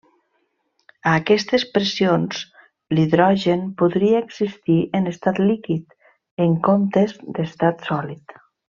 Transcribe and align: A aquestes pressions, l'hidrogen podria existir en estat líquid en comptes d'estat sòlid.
A 1.09 1.11
aquestes 1.17 1.65
pressions, 1.75 2.39
l'hidrogen 2.95 3.69
podria 3.83 4.23
existir 4.25 4.81
en 5.01 5.13
estat 5.15 5.45
líquid 5.47 5.97
en 6.49 6.61
comptes 6.71 7.19
d'estat 7.39 7.91
sòlid. 7.93 8.37